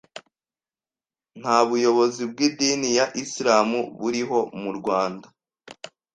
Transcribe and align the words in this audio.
Ntabuyobozi 1.39 2.21
bw’idini 2.31 2.89
ya 2.97 3.05
Islam 3.23 3.69
buriho 3.99 4.39
mu 4.61 4.71
Rwanda 4.77 5.27